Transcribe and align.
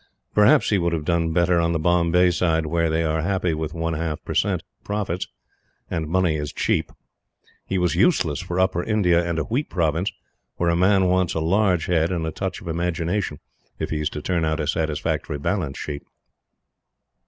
Perhaps 0.33 0.71
he 0.71 0.79
would 0.79 0.93
have 0.93 1.05
done 1.05 1.31
better 1.31 1.59
on 1.59 1.73
the 1.73 1.79
Bombay 1.79 2.31
side, 2.31 2.65
where 2.65 2.89
they 2.89 3.03
are 3.03 3.21
happy 3.21 3.53
with 3.53 3.75
one 3.75 3.93
half 3.93 4.17
per 4.25 4.33
cent. 4.33 4.63
profits, 4.83 5.27
and 5.91 6.07
money 6.07 6.37
is 6.37 6.51
cheap. 6.51 6.91
He 7.67 7.77
was 7.77 7.93
useless 7.93 8.39
for 8.39 8.59
Upper 8.59 8.81
India 8.81 9.23
and 9.23 9.37
a 9.37 9.43
wheat 9.43 9.69
Province, 9.69 10.11
where 10.57 10.71
a 10.71 10.75
man 10.75 11.05
wants 11.07 11.35
a 11.35 11.39
large 11.39 11.85
head 11.85 12.11
and 12.11 12.25
a 12.25 12.31
touch 12.31 12.61
of 12.61 12.67
imagination 12.67 13.39
if 13.77 13.91
he 13.91 14.01
is 14.01 14.09
to 14.09 14.23
turn 14.23 14.43
out 14.43 14.59
a 14.59 14.65
satisfactory 14.65 15.37
balance 15.37 15.77
sheet. 15.77 16.01